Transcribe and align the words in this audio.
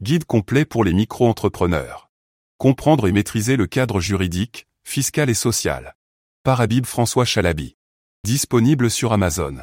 Guide 0.00 0.26
complet 0.26 0.64
pour 0.64 0.84
les 0.84 0.92
micro-entrepreneurs. 0.92 2.08
Comprendre 2.56 3.08
et 3.08 3.12
maîtriser 3.12 3.56
le 3.56 3.66
cadre 3.66 3.98
juridique, 3.98 4.68
fiscal 4.84 5.28
et 5.28 5.34
social. 5.34 5.96
Par 6.44 6.60
Habib 6.60 6.86
François 6.86 7.24
Chalabi. 7.24 7.76
Disponible 8.22 8.92
sur 8.92 9.12
Amazon. 9.12 9.56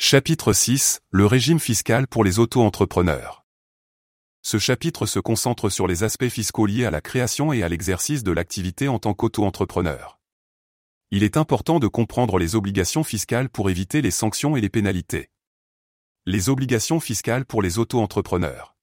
Chapitre 0.00 0.52
6. 0.52 1.02
Le 1.10 1.26
régime 1.26 1.60
fiscal 1.60 2.08
pour 2.08 2.24
les 2.24 2.40
auto-entrepreneurs. 2.40 3.46
Ce 4.42 4.58
chapitre 4.58 5.06
se 5.06 5.20
concentre 5.20 5.68
sur 5.68 5.86
les 5.86 6.02
aspects 6.02 6.28
fiscaux 6.28 6.66
liés 6.66 6.84
à 6.84 6.90
la 6.90 7.00
création 7.00 7.52
et 7.52 7.62
à 7.62 7.68
l'exercice 7.68 8.24
de 8.24 8.32
l'activité 8.32 8.88
en 8.88 8.98
tant 8.98 9.14
qu'auto-entrepreneur. 9.14 10.18
Il 11.12 11.22
est 11.22 11.36
important 11.36 11.78
de 11.78 11.86
comprendre 11.86 12.40
les 12.40 12.56
obligations 12.56 13.04
fiscales 13.04 13.48
pour 13.48 13.70
éviter 13.70 14.02
les 14.02 14.10
sanctions 14.10 14.56
et 14.56 14.60
les 14.60 14.70
pénalités. 14.70 15.30
Les 16.26 16.48
obligations 16.48 16.98
fiscales 16.98 17.44
pour 17.44 17.62
les 17.62 17.78
auto-entrepreneurs. 17.78 18.74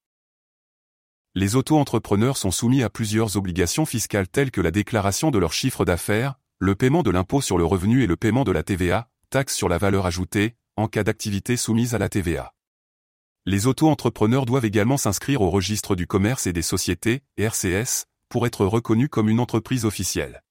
Les 1.37 1.57
auto-entrepreneurs 1.57 2.37
sont 2.37 2.49
soumis 2.49 2.81
à 2.81 2.89
plusieurs 2.89 3.35
obligations 3.35 3.85
fiscales 3.85 4.29
telles 4.29 4.51
que 4.51 4.61
la 4.61 4.71
déclaration 4.71 5.31
de 5.31 5.37
leur 5.37 5.51
chiffre 5.51 5.83
d'affaires, 5.83 6.35
le 6.59 6.75
paiement 6.75 7.03
de 7.03 7.11
l'impôt 7.11 7.41
sur 7.41 7.57
le 7.57 7.65
revenu 7.65 8.03
et 8.03 8.07
le 8.07 8.15
paiement 8.15 8.45
de 8.45 8.53
la 8.53 8.63
TVA, 8.63 9.09
taxe 9.29 9.53
sur 9.53 9.67
la 9.67 9.77
valeur 9.77 10.05
ajoutée, 10.05 10.55
en 10.77 10.87
cas 10.87 11.03
d'activité 11.03 11.57
soumise 11.57 11.93
à 11.93 11.97
la 11.97 12.07
TVA. 12.07 12.53
Les 13.45 13.67
auto-entrepreneurs 13.67 14.45
doivent 14.45 14.63
également 14.63 14.95
s'inscrire 14.95 15.41
au 15.41 15.49
registre 15.49 15.97
du 15.97 16.07
commerce 16.07 16.47
et 16.47 16.53
des 16.53 16.61
sociétés, 16.61 17.21
RCS, 17.35 18.05
pour 18.29 18.47
être 18.47 18.65
reconnus 18.65 19.09
comme 19.11 19.27
une 19.27 19.41
entreprise 19.41 19.83
officielle. 19.83 20.41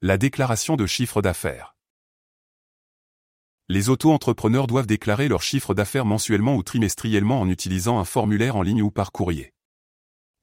La 0.00 0.18
déclaration 0.18 0.74
de 0.74 0.84
chiffre 0.84 1.22
d'affaires. 1.22 1.76
Les 3.68 3.88
auto-entrepreneurs 3.88 4.66
doivent 4.66 4.88
déclarer 4.88 5.28
leur 5.28 5.42
chiffre 5.42 5.74
d'affaires 5.74 6.06
mensuellement 6.06 6.56
ou 6.56 6.64
trimestriellement 6.64 7.40
en 7.40 7.48
utilisant 7.48 8.00
un 8.00 8.04
formulaire 8.04 8.56
en 8.56 8.62
ligne 8.62 8.82
ou 8.82 8.90
par 8.90 9.12
courrier. 9.12 9.52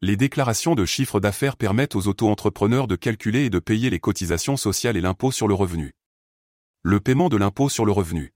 Les 0.02 0.16
déclarations 0.16 0.76
de 0.76 0.86
chiffre 0.86 1.20
d'affaires 1.20 1.58
permettent 1.58 1.94
aux 1.94 2.08
auto-entrepreneurs 2.08 2.88
de 2.88 2.96
calculer 2.96 3.44
et 3.44 3.50
de 3.50 3.60
payer 3.60 3.90
les 3.90 4.00
cotisations 4.00 4.56
sociales 4.56 4.96
et 4.96 5.02
l'impôt 5.02 5.30
sur 5.30 5.46
le 5.46 5.54
revenu. 5.54 5.94
Le 6.84 7.02
paiement 7.02 7.28
de 7.28 7.36
l'impôt 7.36 7.68
sur 7.68 7.84
le 7.84 7.92
revenu. 7.92 8.34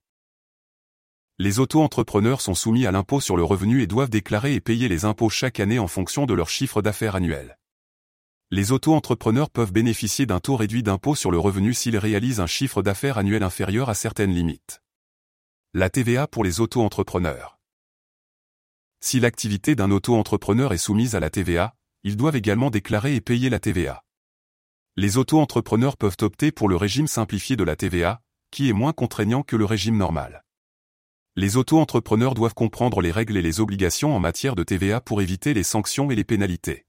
Les 1.38 1.60
auto-entrepreneurs 1.60 2.42
sont 2.42 2.54
soumis 2.54 2.84
à 2.84 2.92
l'impôt 2.92 3.18
sur 3.18 3.38
le 3.38 3.44
revenu 3.44 3.80
et 3.80 3.86
doivent 3.86 4.10
déclarer 4.10 4.52
et 4.52 4.60
payer 4.60 4.88
les 4.88 5.06
impôts 5.06 5.30
chaque 5.30 5.58
année 5.58 5.78
en 5.78 5.88
fonction 5.88 6.26
de 6.26 6.34
leur 6.34 6.50
chiffre 6.50 6.82
d'affaires 6.82 7.16
annuel. 7.16 7.56
Les 8.50 8.70
auto-entrepreneurs 8.70 9.48
peuvent 9.48 9.72
bénéficier 9.72 10.26
d'un 10.26 10.40
taux 10.40 10.56
réduit 10.56 10.82
d'impôt 10.82 11.14
sur 11.14 11.30
le 11.30 11.38
revenu 11.38 11.72
s'ils 11.72 11.96
réalisent 11.96 12.40
un 12.40 12.46
chiffre 12.46 12.82
d'affaires 12.82 13.16
annuel 13.16 13.42
inférieur 13.42 13.88
à 13.88 13.94
certaines 13.94 14.34
limites. 14.34 14.82
La 15.72 15.88
TVA 15.88 16.26
pour 16.26 16.44
les 16.44 16.60
auto-entrepreneurs. 16.60 17.53
Si 19.06 19.20
l'activité 19.20 19.74
d'un 19.74 19.90
auto-entrepreneur 19.90 20.72
est 20.72 20.78
soumise 20.78 21.14
à 21.14 21.20
la 21.20 21.28
TVA, 21.28 21.74
ils 22.04 22.16
doivent 22.16 22.36
également 22.36 22.70
déclarer 22.70 23.14
et 23.14 23.20
payer 23.20 23.50
la 23.50 23.60
TVA. 23.60 24.02
Les 24.96 25.18
auto-entrepreneurs 25.18 25.98
peuvent 25.98 26.16
opter 26.22 26.52
pour 26.52 26.70
le 26.70 26.76
régime 26.76 27.06
simplifié 27.06 27.54
de 27.54 27.64
la 27.64 27.76
TVA, 27.76 28.22
qui 28.50 28.70
est 28.70 28.72
moins 28.72 28.94
contraignant 28.94 29.42
que 29.42 29.56
le 29.56 29.66
régime 29.66 29.98
normal. 29.98 30.42
Les 31.36 31.58
auto-entrepreneurs 31.58 32.32
doivent 32.32 32.54
comprendre 32.54 33.02
les 33.02 33.10
règles 33.10 33.36
et 33.36 33.42
les 33.42 33.60
obligations 33.60 34.16
en 34.16 34.20
matière 34.20 34.54
de 34.54 34.62
TVA 34.62 35.02
pour 35.02 35.20
éviter 35.20 35.52
les 35.52 35.64
sanctions 35.64 36.10
et 36.10 36.14
les 36.14 36.24
pénalités. 36.24 36.86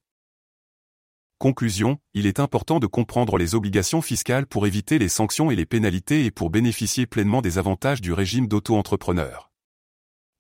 Conclusion, 1.38 2.00
il 2.14 2.28
est 2.28 2.40
important 2.40 2.80
de 2.80 2.88
comprendre 2.88 3.38
les 3.38 3.56
obligations 3.56 4.02
fiscales 4.02 4.48
pour 4.48 4.66
éviter 4.66 5.00
les 5.00 5.10
sanctions 5.10 5.52
et 5.52 5.56
les 5.58 5.66
pénalités 5.66 6.24
et 6.24 6.32
pour 6.32 6.50
bénéficier 6.50 7.08
pleinement 7.08 7.42
des 7.42 7.58
avantages 7.58 8.00
du 8.00 8.14
régime 8.14 8.48
d'auto-entrepreneur. 8.48 9.45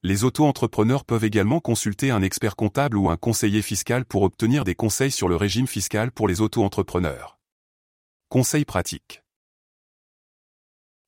Les 0.08 0.24
auto-entrepreneurs 0.24 1.04
peuvent 1.04 1.24
également 1.24 1.60
consulter 1.60 2.12
un 2.12 2.22
expert 2.22 2.56
comptable 2.56 2.96
ou 2.96 3.10
un 3.10 3.18
conseiller 3.18 3.64
fiscal 3.64 4.06
pour 4.06 4.22
obtenir 4.22 4.64
des 4.64 4.76
conseils 4.76 5.10
sur 5.10 5.28
le 5.28 5.36
régime 5.36 5.66
fiscal 5.66 6.12
pour 6.12 6.28
les 6.28 6.42
auto-entrepreneurs. 6.42 7.40
Conseils 8.30 8.66
pratiques. 8.66 9.24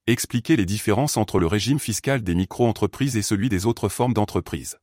Expliquer 0.07 0.55
les 0.55 0.65
différences 0.65 1.15
entre 1.15 1.37
le 1.37 1.45
régime 1.45 1.77
fiscal 1.77 2.23
des 2.23 2.33
micro-entreprises 2.33 3.15
et 3.17 3.21
celui 3.21 3.49
des 3.49 3.67
autres 3.67 3.87
formes 3.87 4.15
d'entreprises. 4.15 4.79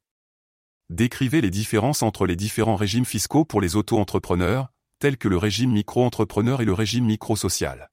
Décrivez 0.90 1.40
les 1.40 1.50
différences 1.50 2.04
entre 2.04 2.24
les 2.24 2.36
différents 2.36 2.76
régimes 2.76 3.04
fiscaux 3.04 3.44
pour 3.44 3.60
les 3.60 3.74
auto-entrepreneurs, 3.74 4.70
tels 5.00 5.18
que 5.18 5.26
le 5.26 5.38
régime 5.38 5.72
micro-entrepreneur 5.72 6.60
et 6.60 6.64
le 6.64 6.72
régime 6.72 7.06
micro-social. 7.06 7.90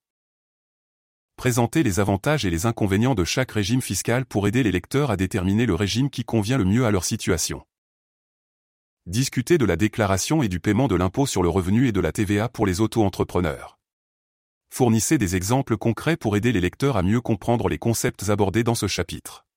Présentez 1.41 1.81
les 1.81 1.99
avantages 1.99 2.45
et 2.45 2.51
les 2.51 2.67
inconvénients 2.67 3.15
de 3.15 3.23
chaque 3.23 3.53
régime 3.53 3.81
fiscal 3.81 4.27
pour 4.27 4.47
aider 4.47 4.61
les 4.61 4.71
lecteurs 4.71 5.09
à 5.09 5.17
déterminer 5.17 5.65
le 5.65 5.73
régime 5.73 6.11
qui 6.11 6.23
convient 6.23 6.59
le 6.59 6.65
mieux 6.65 6.85
à 6.85 6.91
leur 6.91 7.03
situation. 7.03 7.63
Discutez 9.07 9.57
de 9.57 9.65
la 9.65 9.75
déclaration 9.75 10.43
et 10.43 10.49
du 10.49 10.59
paiement 10.59 10.87
de 10.87 10.93
l'impôt 10.93 11.25
sur 11.25 11.41
le 11.41 11.49
revenu 11.49 11.87
et 11.87 11.91
de 11.91 11.99
la 11.99 12.11
TVA 12.11 12.47
pour 12.47 12.67
les 12.67 12.79
auto-entrepreneurs 12.79 13.79
fournissez 14.69 15.17
des 15.17 15.35
exemples 15.35 15.77
concrets 15.77 16.15
pour 16.15 16.37
aider 16.37 16.51
les 16.51 16.61
lecteurs 16.61 16.95
à 16.95 17.01
mieux 17.01 17.21
comprendre 17.21 17.69
les 17.69 17.79
concepts 17.79 18.29
abordés 18.29 18.63
dans 18.63 18.75
ce 18.75 18.85
chapitre. 18.87 19.47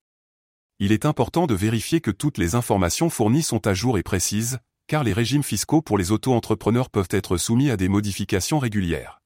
Il 0.78 0.90
est 0.90 1.04
important 1.04 1.46
de 1.46 1.54
vérifier 1.54 2.00
que 2.00 2.10
toutes 2.10 2.38
les 2.38 2.54
informations 2.54 3.10
fournies 3.10 3.42
sont 3.42 3.66
à 3.66 3.74
jour 3.74 3.98
et 3.98 4.02
précises, 4.02 4.58
car 4.86 5.04
les 5.04 5.12
régimes 5.12 5.42
fiscaux 5.42 5.82
pour 5.82 5.98
les 5.98 6.12
auto-entrepreneurs 6.12 6.88
peuvent 6.88 7.10
être 7.10 7.36
soumis 7.36 7.68
à 7.68 7.76
des 7.76 7.90
modifications 7.90 8.58
régulières. 8.58 9.20